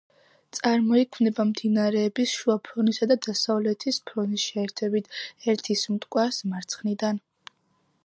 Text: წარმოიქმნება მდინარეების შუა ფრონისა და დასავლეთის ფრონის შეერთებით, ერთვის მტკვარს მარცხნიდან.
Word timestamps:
წარმოიქმნება 0.59 1.45
მდინარეების 1.49 2.33
შუა 2.39 2.57
ფრონისა 2.69 3.09
და 3.13 3.19
დასავლეთის 3.27 4.03
ფრონის 4.09 4.49
შეერთებით, 4.49 5.15
ერთვის 5.55 5.89
მტკვარს 5.97 6.45
მარცხნიდან. 6.53 7.27